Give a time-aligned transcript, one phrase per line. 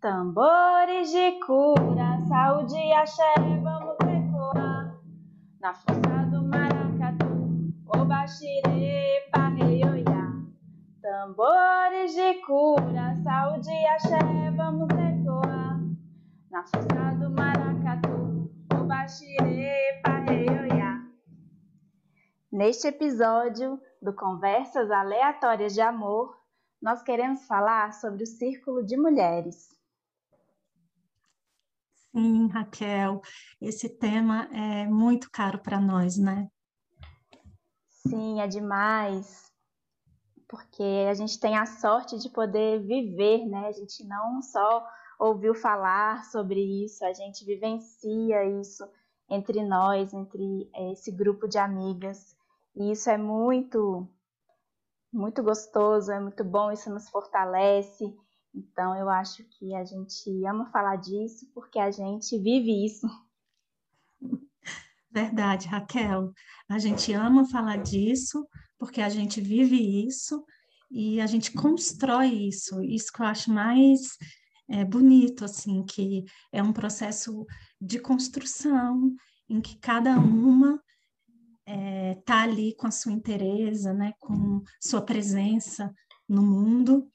[0.00, 4.96] Tambores de cura, saúde e axé, vamos ecoar.
[5.60, 10.44] Na força do maracatu, obaxire, parreioiá.
[11.02, 15.80] Tambores de cura, saúde e axé, vamos ecoar.
[16.48, 21.02] Na força do maracatu, obaxire, parreioiá.
[22.52, 26.38] Neste episódio do Conversas Aleatórias de Amor,
[26.80, 29.76] nós queremos falar sobre o Círculo de Mulheres.
[32.14, 33.20] Sim, Raquel,
[33.60, 36.48] esse tema é muito caro para nós, né?
[37.88, 39.52] Sim, é demais,
[40.48, 43.66] porque a gente tem a sorte de poder viver, né?
[43.66, 44.86] A gente não só
[45.18, 48.88] ouviu falar sobre isso, a gente vivencia isso
[49.28, 52.36] entre nós, entre é, esse grupo de amigas.
[52.74, 54.08] E isso é muito,
[55.12, 58.16] muito gostoso, é muito bom, isso nos fortalece.
[58.54, 63.06] Então, eu acho que a gente ama falar disso porque a gente vive isso.
[65.10, 66.32] Verdade, Raquel.
[66.68, 68.46] A gente ama falar disso
[68.78, 70.44] porque a gente vive isso
[70.90, 72.82] e a gente constrói isso.
[72.82, 74.16] Isso que eu acho mais
[74.68, 77.46] é, bonito, assim, que é um processo
[77.80, 79.14] de construção
[79.48, 80.80] em que cada uma
[81.66, 85.92] está é, tá ali com a sua interesa, né, com sua presença
[86.28, 87.10] no mundo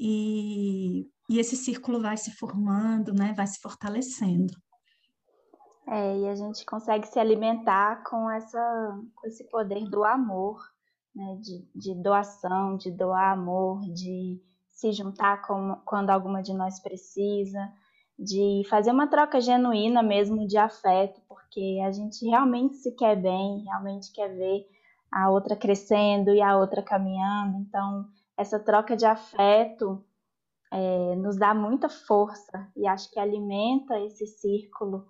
[0.00, 4.54] e, e esse círculo vai se formando, né, vai se fortalecendo.
[5.86, 10.58] É, e a gente consegue se alimentar com, essa, com esse poder do amor,
[11.14, 16.80] né, de, de doação, de doar amor, de se juntar com, quando alguma de nós
[16.80, 17.70] precisa,
[18.18, 23.64] de fazer uma troca genuína mesmo de afeto, porque a gente realmente se quer bem,
[23.64, 24.66] realmente quer ver
[25.12, 27.58] a outra crescendo e a outra caminhando.
[27.58, 28.06] Então,
[28.40, 30.02] essa troca de afeto
[30.72, 35.06] é, nos dá muita força e acho que alimenta esse círculo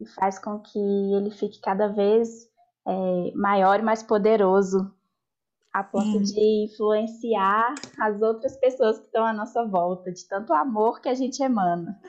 [0.00, 0.78] e faz com que
[1.14, 2.50] ele fique cada vez
[2.84, 4.92] é, maior e mais poderoso,
[5.72, 6.34] a ponto Sim.
[6.34, 11.14] de influenciar as outras pessoas que estão à nossa volta, de tanto amor que a
[11.14, 12.00] gente emana.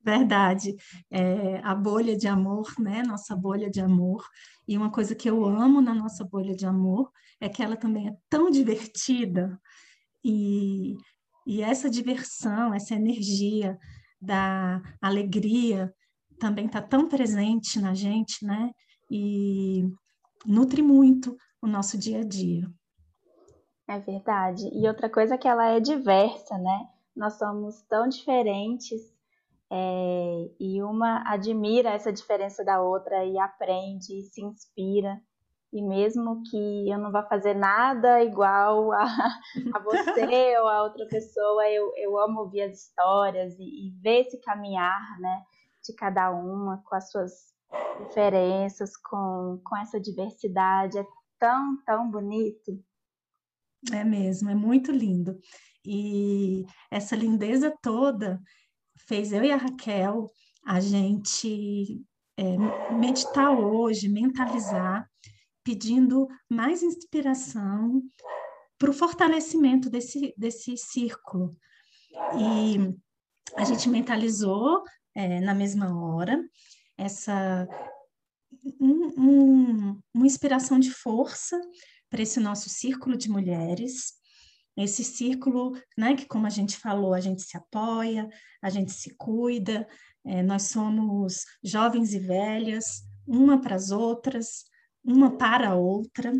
[0.00, 0.76] Verdade,
[1.10, 3.02] é, a bolha de amor, né?
[3.02, 4.24] Nossa bolha de amor.
[4.66, 8.08] E uma coisa que eu amo na nossa bolha de amor é que ela também
[8.08, 9.60] é tão divertida,
[10.24, 10.96] e,
[11.46, 13.78] e essa diversão, essa energia
[14.20, 15.92] da alegria
[16.38, 18.70] também está tão presente na gente, né?
[19.10, 19.84] E
[20.46, 22.68] nutre muito o nosso dia a dia.
[23.86, 24.68] É verdade.
[24.72, 26.88] E outra coisa é que ela é diversa, né?
[27.16, 29.00] Nós somos tão diferentes
[29.70, 35.20] é, e uma admira essa diferença da outra e aprende, e se inspira.
[35.72, 39.04] E mesmo que eu não vá fazer nada igual a,
[39.74, 44.22] a você ou a outra pessoa, eu, eu amo ouvir as histórias e, e ver
[44.22, 45.42] esse caminhar, né,
[45.84, 47.32] de cada uma, com as suas
[48.06, 50.98] diferenças, com, com essa diversidade.
[50.98, 51.06] É
[51.38, 52.82] tão, tão bonito.
[53.92, 55.38] É mesmo, é muito lindo.
[55.84, 58.40] E essa lindeza toda
[59.06, 60.30] fez eu e a Raquel
[60.64, 62.02] a gente
[62.36, 62.56] é,
[62.92, 65.08] meditar hoje, mentalizar
[65.68, 68.02] pedindo mais inspiração
[68.78, 71.54] para o fortalecimento desse, desse círculo.
[72.38, 72.96] E
[73.54, 74.82] a gente mentalizou
[75.14, 76.42] é, na mesma hora
[76.96, 77.68] essa
[78.80, 81.60] um, um, uma inspiração de força
[82.08, 84.14] para esse nosso círculo de mulheres,
[84.74, 88.26] esse círculo, né, que como a gente falou, a gente se apoia,
[88.62, 89.86] a gente se cuida,
[90.24, 94.64] é, nós somos jovens e velhas, uma para as outras,
[95.04, 96.32] uma para a outra,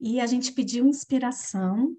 [0.00, 1.96] e a gente pediu inspiração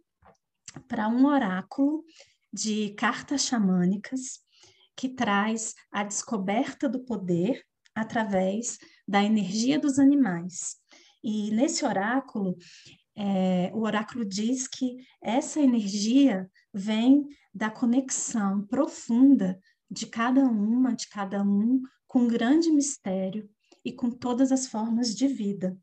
[0.87, 2.03] para um oráculo
[2.51, 4.39] de cartas xamânicas
[4.95, 7.65] que traz a descoberta do poder
[7.95, 8.77] através
[9.07, 10.77] da energia dos animais.
[11.23, 12.57] E nesse oráculo,
[13.15, 19.59] é, o oráculo diz que essa energia vem da conexão profunda
[19.89, 23.49] de cada uma, de cada um, com um grande mistério
[23.85, 25.77] e com todas as formas de vida.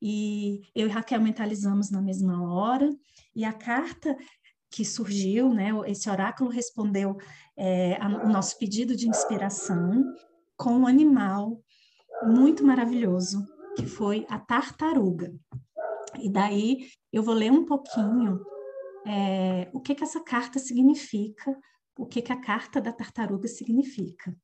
[0.00, 2.88] E eu e Raquel mentalizamos na mesma hora,
[3.34, 4.16] e a carta
[4.70, 7.16] que surgiu, né, esse oráculo respondeu
[7.56, 10.04] é, o nosso pedido de inspiração
[10.56, 11.62] com um animal
[12.22, 13.46] muito maravilhoso,
[13.76, 15.32] que foi a tartaruga.
[16.20, 18.40] E daí eu vou ler um pouquinho
[19.06, 21.56] é, o que, que essa carta significa,
[21.98, 24.36] o que, que a carta da tartaruga significa.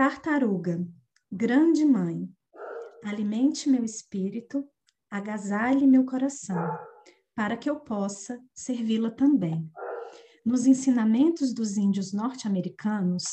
[0.00, 0.82] Tartaruga,
[1.30, 2.26] grande mãe,
[3.04, 4.66] alimente meu espírito,
[5.10, 6.70] agasalhe meu coração,
[7.34, 9.70] para que eu possa servi-la também.
[10.42, 13.24] Nos ensinamentos dos índios norte-americanos,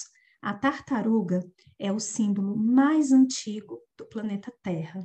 [0.42, 1.42] a tartaruga
[1.80, 5.02] é o símbolo mais antigo do planeta Terra.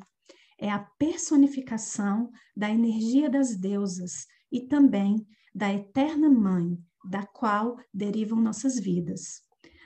[0.59, 5.25] É a personificação da energia das deusas e também
[5.55, 6.77] da eterna mãe,
[7.09, 9.43] da qual derivam nossas vidas.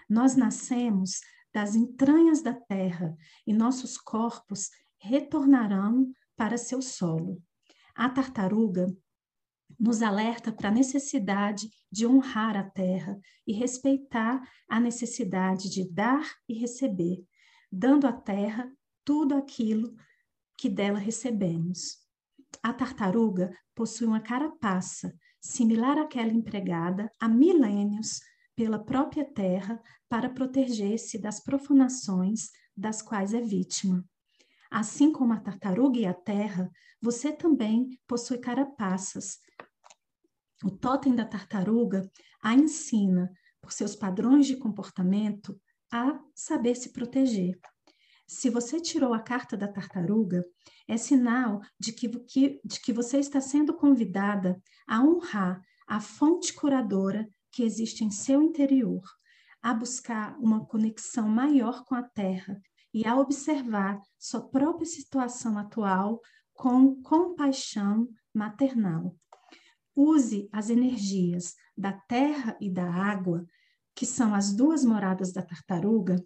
[0.09, 1.21] Nós nascemos
[1.57, 3.17] das entranhas da terra
[3.47, 4.69] e nossos corpos
[4.99, 7.43] retornarão para seu solo.
[7.95, 8.95] A tartaruga
[9.81, 16.31] nos alerta para a necessidade de honrar a terra e respeitar a necessidade de dar
[16.47, 17.25] e receber,
[17.73, 18.71] dando à terra
[19.03, 19.95] tudo aquilo
[20.59, 22.07] que dela recebemos.
[22.63, 25.11] A tartaruga possui uma carapaça
[25.41, 28.21] similar àquela empregada há milênios
[28.57, 34.05] pela própria terra para proteger-se das profanações das quais é vítima.
[34.71, 36.71] Assim como a tartaruga e a terra,
[37.01, 39.39] você também possui carapaças.
[40.65, 42.11] O totem da tartaruga
[42.43, 43.31] a ensina,
[43.61, 45.61] por seus padrões de comportamento,
[45.93, 47.59] a saber se proteger.
[48.27, 50.45] Se você tirou a carta da tartaruga,
[50.89, 52.09] é sinal de que,
[52.65, 58.43] de que você está sendo convidada a honrar a fonte curadora que existe em seu
[58.43, 59.01] interior,
[59.63, 62.61] a buscar uma conexão maior com a Terra
[62.93, 66.21] e a observar sua própria situação atual
[66.53, 69.17] com compaixão maternal.
[69.95, 73.47] Use as energias da terra e da água,
[73.95, 76.23] que são as duas moradas da tartaruga,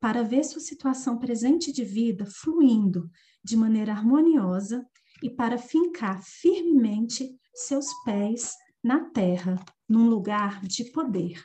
[0.00, 3.08] para ver sua situação presente de vida fluindo
[3.44, 4.84] de maneira harmoniosa
[5.22, 8.52] e para fincar firmemente seus pés
[8.82, 9.54] na terra,
[9.92, 11.44] num lugar de poder.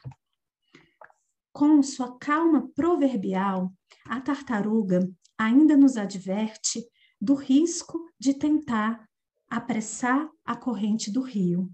[1.52, 3.74] Com sua calma proverbial,
[4.06, 5.06] a tartaruga
[5.38, 6.82] ainda nos adverte
[7.20, 9.06] do risco de tentar
[9.50, 11.70] apressar a corrente do rio.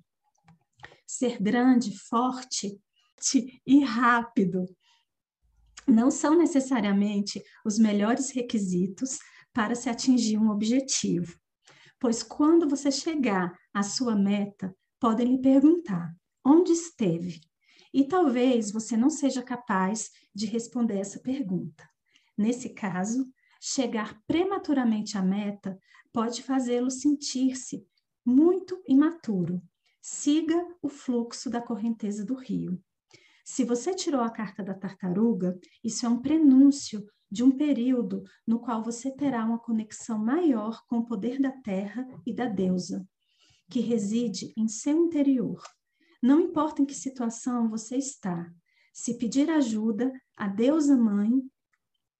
[1.05, 2.81] Ser grande, forte
[3.67, 4.65] e rápido
[5.87, 9.19] não são necessariamente os melhores requisitos
[9.53, 11.37] para se atingir um objetivo,
[11.99, 16.11] pois quando você chegar à sua meta, podem lhe perguntar
[16.45, 17.41] onde esteve,
[17.93, 21.87] e talvez você não seja capaz de responder essa pergunta.
[22.37, 23.31] Nesse caso,
[23.61, 25.77] chegar prematuramente à meta
[26.11, 27.85] pode fazê-lo sentir-se
[28.25, 29.61] muito imaturo.
[30.01, 32.81] Siga o fluxo da correnteza do rio.
[33.45, 38.59] Se você tirou a carta da tartaruga, isso é um prenúncio de um período no
[38.59, 43.07] qual você terá uma conexão maior com o poder da terra e da deusa,
[43.69, 45.61] que reside em seu interior.
[46.23, 48.49] Não importa em que situação você está,
[48.93, 51.29] se pedir ajuda, a deusa mãe,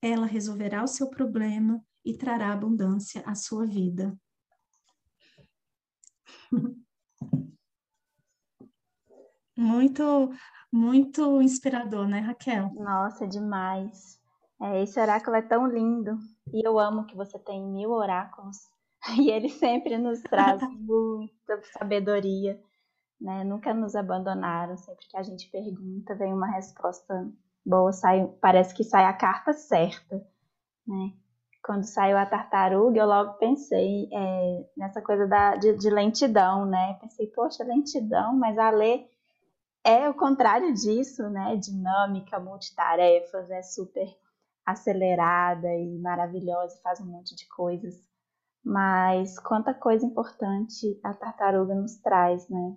[0.01, 4.13] ela resolverá o seu problema e trará abundância à sua vida.
[9.55, 10.33] Muito
[10.69, 12.73] muito inspirador, né, Raquel?
[12.73, 14.19] Nossa, demais.
[14.59, 16.17] É, esse oráculo é tão lindo.
[16.51, 18.57] E eu amo que você tem mil oráculos.
[19.21, 22.59] E ele sempre nos traz muita sabedoria.
[23.23, 23.45] Né?
[23.45, 24.75] Nunca nos abandonaram.
[24.75, 27.25] Sempre que a gente pergunta, vem uma resposta
[27.65, 27.93] boa.
[27.93, 30.17] Sai, parece que sai a carta certa.
[30.85, 31.13] Né?
[31.63, 36.95] Quando saiu a tartaruga, eu logo pensei é, nessa coisa da, de, de, lentidão, né?
[36.99, 39.09] Pensei, poxa, lentidão, mas a ler
[39.81, 41.55] é o contrário disso, né?
[41.55, 44.13] Dinâmica, multitarefas, é super
[44.65, 47.95] acelerada e maravilhosa, faz um monte de coisas.
[48.61, 52.75] Mas quanta coisa importante a tartaruga nos traz, né?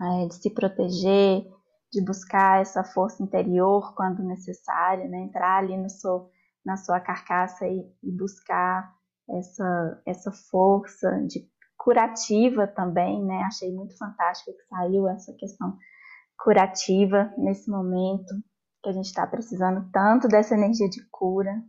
[0.00, 1.44] É, de se proteger,
[1.92, 5.18] de buscar essa força interior quando necessário, né?
[5.20, 6.30] Entrar ali no seu,
[6.64, 8.94] na sua carcaça e, e buscar
[9.28, 13.42] essa, essa força de curativa também, né?
[13.42, 15.76] Achei muito fantástico que saiu essa questão
[16.38, 18.34] curativa nesse momento
[18.82, 21.62] que a gente está precisando tanto dessa energia de cura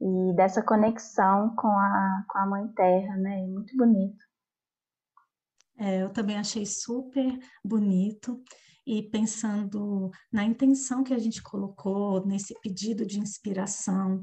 [0.00, 3.46] e dessa conexão com a, com a Mãe Terra, né?
[3.46, 4.29] Muito bonito.
[5.80, 8.42] É, eu também achei super bonito.
[8.86, 14.22] E pensando na intenção que a gente colocou nesse pedido de inspiração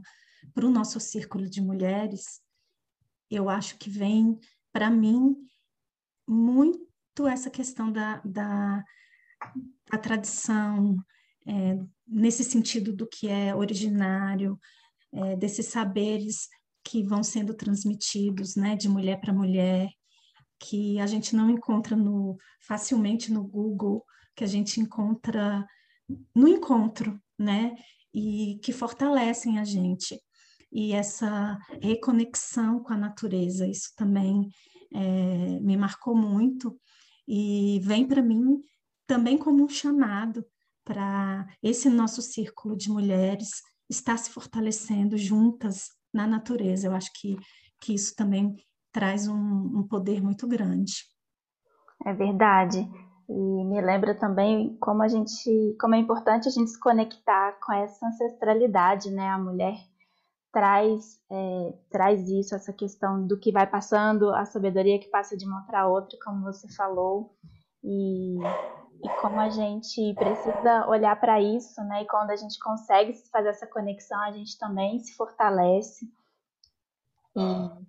[0.53, 2.41] para o nosso círculo de mulheres,
[3.29, 4.37] eu acho que vem
[4.71, 5.35] para mim,
[6.27, 8.83] muito essa questão da, da,
[9.91, 10.95] da tradição,
[11.47, 14.59] é, nesse sentido do que é originário,
[15.11, 16.47] é, desses saberes
[16.83, 19.89] que vão sendo transmitidos, né, de mulher para mulher,
[20.59, 24.03] que a gente não encontra no, facilmente no Google,
[24.35, 25.65] que a gente encontra
[26.35, 27.75] no encontro, né,
[28.13, 30.19] e que fortalecem a gente.
[30.71, 33.65] e essa reconexão com a natureza.
[33.67, 34.49] Isso também
[34.93, 36.77] é, me marcou muito
[37.27, 38.59] e vem para mim
[39.07, 40.45] também como um chamado
[40.83, 46.87] para esse nosso círculo de mulheres estar se fortalecendo juntas na natureza.
[46.87, 47.37] Eu acho que,
[47.81, 48.55] que isso também
[48.91, 50.93] traz um, um poder muito grande.
[52.05, 52.87] É verdade.
[53.29, 57.73] E me lembra também como a gente, como é importante a gente se conectar com
[57.73, 59.27] essa ancestralidade, né?
[59.27, 59.75] A mulher
[60.51, 65.45] traz é, traz isso, essa questão do que vai passando, a sabedoria que passa de
[65.45, 67.35] uma para outra, como você falou,
[67.83, 68.37] e,
[69.03, 72.03] e como a gente precisa olhar para isso, né?
[72.03, 76.09] E quando a gente consegue fazer essa conexão, a gente também se fortalece.
[77.35, 77.87] E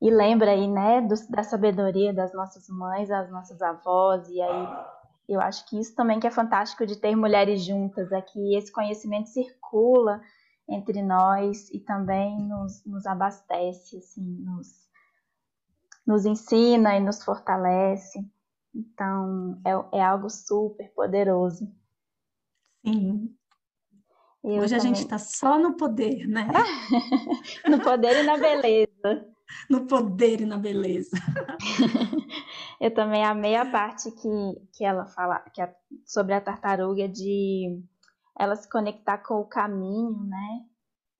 [0.00, 4.68] e lembra aí, né, do, da sabedoria das nossas mães, das nossas avós, e aí
[5.28, 8.72] eu acho que isso também que é fantástico de ter mulheres juntas, é que esse
[8.72, 10.20] conhecimento circula
[10.68, 14.88] entre nós e também nos, nos abastece, assim, nos,
[16.06, 18.20] nos ensina e nos fortalece.
[18.74, 21.70] Então, é, é algo super poderoso.
[22.86, 23.34] Sim.
[24.44, 24.92] Eu Hoje também...
[24.92, 26.46] a gente está só no poder, né?
[27.68, 29.37] no poder e na beleza.
[29.68, 31.16] no poder e na beleza.
[32.80, 35.60] Eu também amei a parte que, que ela fala que
[36.06, 37.82] sobre a tartaruga de
[38.38, 40.64] ela se conectar com o caminho, né?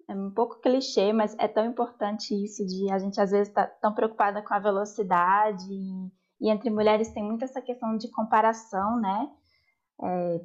[0.08, 3.66] É um pouco clichê, mas é tão importante isso de a gente às vezes tá
[3.66, 5.66] tão preocupada com a velocidade
[6.40, 9.30] e, entre mulheres tem muito essa questão de comparação, né?
[10.00, 10.40] É,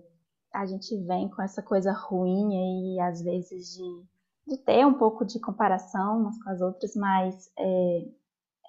[0.54, 4.04] a gente vem com essa coisa ruim e às vezes de
[4.48, 8.08] de ter um pouco de comparação umas com as outras, mas é,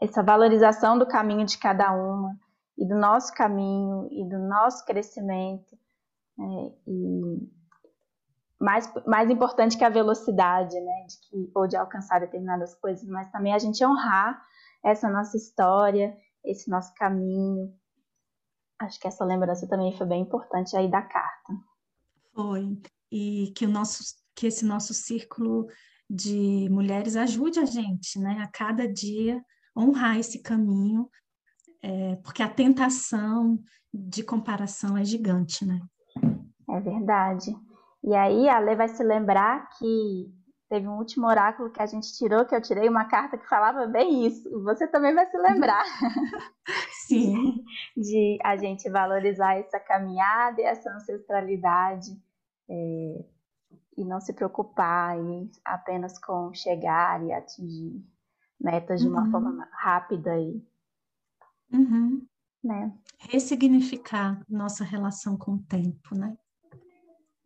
[0.03, 2.37] essa valorização do caminho de cada uma
[2.79, 5.77] e do nosso caminho e do nosso crescimento
[6.39, 7.49] é, e
[8.59, 13.31] mais, mais importante que a velocidade, né, de que, ou de alcançar determinadas coisas, mas
[13.31, 14.43] também a gente honrar
[14.83, 17.73] essa nossa história, esse nosso caminho.
[18.79, 21.53] Acho que essa lembrança também foi bem importante aí da carta.
[22.35, 22.79] Foi.
[23.11, 24.03] E que o nosso
[24.35, 25.67] que esse nosso círculo
[26.09, 29.43] de mulheres ajude a gente, né, a cada dia
[29.77, 31.09] honrar esse caminho,
[31.83, 33.59] é, porque a tentação
[33.93, 35.81] de comparação é gigante, né?
[36.71, 37.55] É verdade.
[38.03, 40.33] E aí a Lê vai se lembrar que
[40.69, 43.87] teve um último oráculo que a gente tirou, que eu tirei uma carta que falava
[43.87, 44.51] bem isso.
[44.63, 45.85] Você também vai se lembrar.
[47.07, 47.63] Sim.
[47.97, 52.11] de a gente valorizar essa caminhada e essa ancestralidade.
[52.69, 53.25] É,
[53.97, 58.05] e não se preocupar em apenas com chegar e atingir
[58.61, 59.31] metas de uma uhum.
[59.31, 60.63] forma rápida e
[61.73, 62.27] uhum.
[62.63, 62.93] né?
[63.19, 66.37] ressignificar nossa relação com o tempo, né?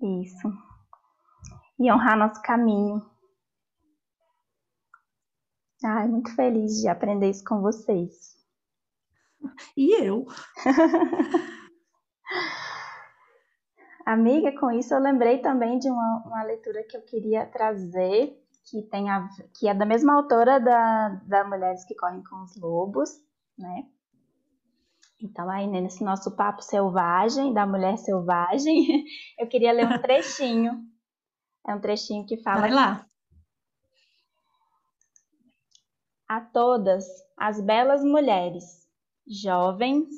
[0.00, 0.52] Isso.
[1.78, 3.04] E honrar nosso caminho.
[5.84, 8.36] Ai, muito feliz de aprender isso com vocês.
[9.76, 10.26] E eu.
[14.08, 18.80] Amiga, com isso eu lembrei também de uma, uma leitura que eu queria trazer, que,
[18.80, 23.10] tem a, que é da mesma autora da, da Mulheres que Correm com os Lobos,
[23.58, 23.84] né?
[25.20, 29.04] Então, aí nesse nosso papo selvagem, da mulher selvagem,
[29.38, 30.82] eu queria ler um trechinho.
[31.66, 32.62] É um trechinho que fala.
[32.62, 33.06] Vai lá.
[36.26, 37.04] A todas
[37.36, 38.88] as belas mulheres,
[39.26, 40.08] jovens,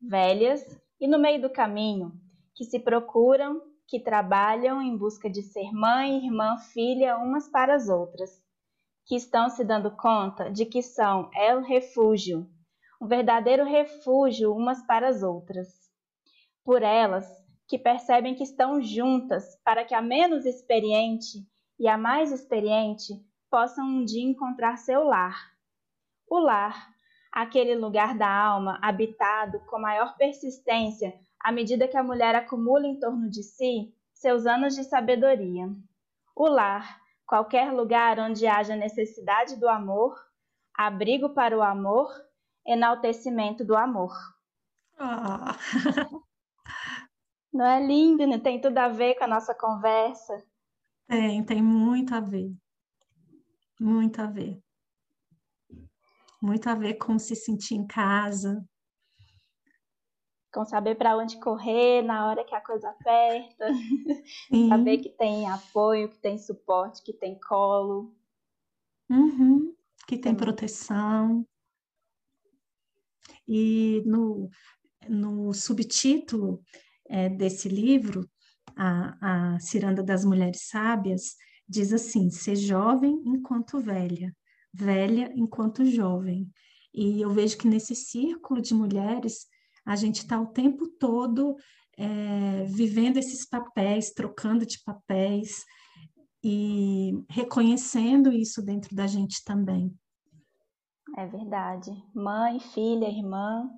[0.00, 0.64] velhas
[1.00, 2.12] e no meio do caminho,
[2.60, 7.88] que se procuram, que trabalham em busca de ser mãe, irmã, filha umas para as
[7.88, 8.30] outras,
[9.06, 12.46] que estão se dando conta de que são el refúgio,
[13.00, 15.68] um verdadeiro refúgio umas para as outras.
[16.62, 17.26] Por elas,
[17.66, 21.38] que percebem que estão juntas para que a menos experiente
[21.78, 23.14] e a mais experiente
[23.50, 25.50] possam um dia encontrar seu lar.
[26.28, 26.90] O lar,
[27.32, 32.98] aquele lugar da alma habitado com maior persistência à medida que a mulher acumula em
[32.98, 35.68] torno de si seus anos de sabedoria.
[36.36, 40.14] O lar, qualquer lugar onde haja necessidade do amor,
[40.74, 42.08] abrigo para o amor,
[42.66, 44.12] enaltecimento do amor.
[44.98, 45.56] Ah.
[47.52, 48.38] Não é lindo, né?
[48.38, 50.44] Tem tudo a ver com a nossa conversa.
[51.08, 52.54] Tem, tem muito a ver.
[53.80, 54.62] Muito a ver.
[56.40, 58.64] Muito a ver com se sentir em casa,
[60.52, 63.66] com saber para onde correr na hora que a coisa aperta,
[64.68, 68.14] saber que tem apoio, que tem suporte, que tem colo.
[69.08, 69.74] Uhum.
[70.06, 71.46] Que tem proteção.
[73.46, 74.48] E no,
[75.08, 76.62] no subtítulo
[77.08, 78.28] é, desse livro,
[78.76, 81.36] a, a Ciranda das Mulheres Sábias,
[81.68, 84.34] diz assim: ser jovem enquanto velha,
[84.72, 86.50] velha enquanto jovem.
[86.92, 89.46] E eu vejo que nesse círculo de mulheres,
[89.84, 91.56] a gente está o tempo todo
[91.96, 95.64] é, vivendo esses papéis, trocando de papéis
[96.42, 99.94] e reconhecendo isso dentro da gente também.
[101.16, 101.90] É verdade.
[102.14, 103.68] Mãe, filha, irmã,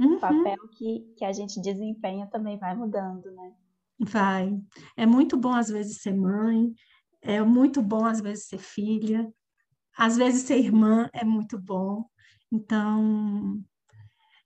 [0.00, 0.16] uhum.
[0.16, 3.54] o papel que, que a gente desempenha também vai mudando, né?
[3.98, 4.58] Vai.
[4.96, 6.74] É muito bom às vezes ser mãe,
[7.22, 9.32] é muito bom às vezes ser filha,
[9.96, 12.04] às vezes ser irmã é muito bom.
[12.52, 13.62] Então,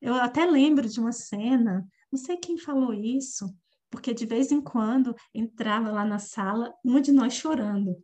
[0.00, 3.54] eu até lembro de uma cena, não sei quem falou isso,
[3.90, 7.96] porque de vez em quando entrava lá na sala uma de nós chorando.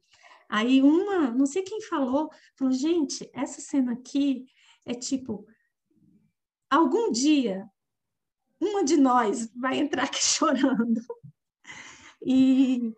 [0.49, 4.47] Aí uma, não sei quem falou, falou, gente, essa cena aqui
[4.85, 5.47] é tipo,
[6.71, 7.69] algum dia
[8.61, 11.01] uma de nós vai entrar aqui chorando.
[12.25, 12.93] E,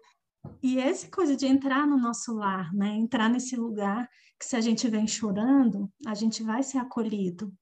[0.63, 2.95] e essa coisa de entrar no nosso lar, né?
[2.95, 7.53] Entrar nesse lugar que se a gente vem chorando, a gente vai ser acolhido.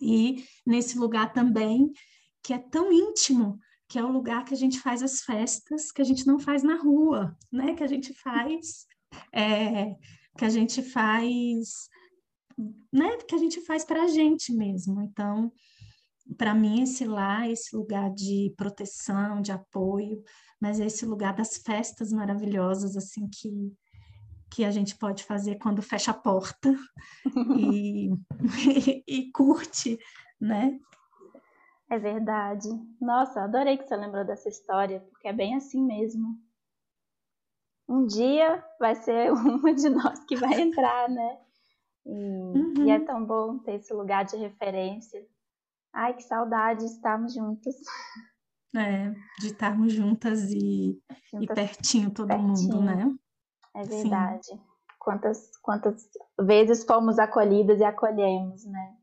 [0.00, 1.92] E nesse lugar também
[2.42, 3.58] que é tão íntimo,
[3.88, 6.62] que é o lugar que a gente faz as festas, que a gente não faz
[6.62, 7.74] na rua, né?
[7.74, 8.86] Que a gente faz,
[9.32, 9.94] é,
[10.36, 11.88] que a gente faz,
[12.92, 13.18] né?
[13.28, 15.02] Que a gente faz para a gente mesmo.
[15.02, 15.52] Então,
[16.36, 20.22] para mim esse lar, esse lugar de proteção, de apoio,
[20.60, 23.72] mas é esse lugar das festas maravilhosas assim que
[24.52, 26.74] que a gente pode fazer quando fecha a porta
[27.56, 28.10] e,
[28.68, 29.98] e, e curte,
[30.38, 30.78] né?
[31.90, 32.68] É verdade.
[33.00, 36.38] Nossa, adorei que você lembrou dessa história, porque é bem assim mesmo.
[37.88, 41.38] Um dia vai ser uma de nós que vai entrar, né?
[42.04, 42.74] E, uhum.
[42.86, 43.04] e é uhum.
[43.04, 45.26] tão bom ter esse lugar de referência.
[45.94, 47.74] Ai, que saudade de estarmos juntas.
[48.74, 50.98] É, de estarmos juntas e,
[51.30, 52.74] juntas, e pertinho todo pertinho.
[52.74, 53.14] mundo, né?
[53.74, 54.48] É verdade.
[54.98, 56.08] Quantas, quantas
[56.40, 58.96] vezes fomos acolhidas e acolhemos, né?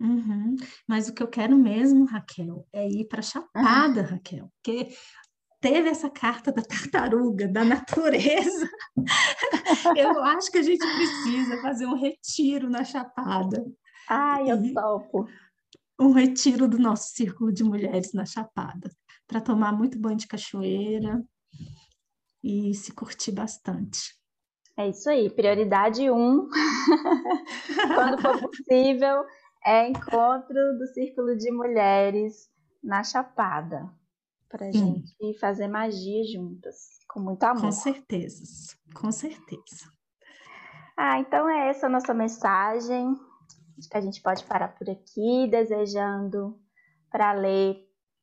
[0.00, 0.56] Uhum.
[0.86, 4.04] Mas o que eu quero mesmo, Raquel, é ir para Chapada, ah.
[4.04, 4.94] Raquel, porque
[5.60, 8.68] teve essa carta da tartaruga, da natureza.
[9.96, 13.64] eu acho que a gente precisa fazer um retiro na Chapada.
[14.08, 15.26] Ai, eu e topo.
[15.98, 18.90] Um retiro do nosso círculo de mulheres na Chapada,
[19.26, 21.24] para tomar muito banho de cachoeira,
[22.44, 24.14] e se curtir bastante.
[24.76, 26.46] É isso aí, prioridade um,
[27.94, 29.24] quando for possível,
[29.64, 32.50] é encontro do Círculo de Mulheres
[32.82, 33.88] na Chapada,
[34.48, 37.62] para gente fazer magia juntas, com muito amor.
[37.62, 39.90] Com certeza, com certeza.
[40.96, 43.16] Ah, então é essa a nossa mensagem.
[43.78, 46.60] Acho que a gente pode parar por aqui, desejando
[47.10, 47.78] para ler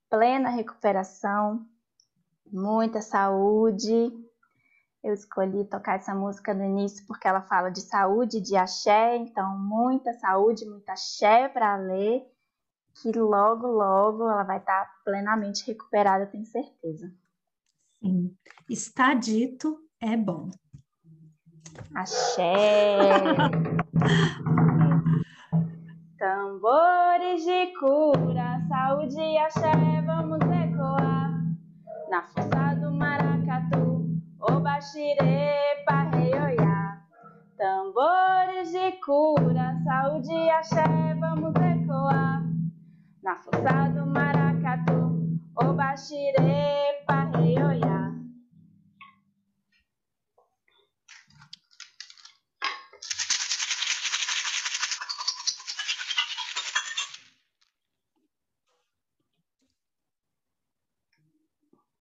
[0.09, 1.65] plena recuperação
[2.51, 4.11] muita saúde.
[5.03, 9.57] Eu escolhi tocar essa música no início porque ela fala de saúde, de axé, então
[9.57, 12.21] muita saúde, muita axé para ler,
[13.01, 17.11] que logo, logo ela vai estar tá plenamente recuperada, tenho certeza.
[17.99, 18.37] Sim,
[18.69, 20.51] está dito, é bom.
[21.95, 22.97] Axé!
[26.19, 29.71] Tambores de cura, saúde e axé,
[30.05, 31.40] vamos ecoar
[32.11, 34.05] na força do maracatu,
[34.41, 35.15] obaxire,
[35.85, 36.99] parreioiá.
[37.57, 42.43] Tambores de cura, saúde e axé, vamos ecoar.
[43.23, 48.00] Na força do maracatu, obaxire, parreioiá.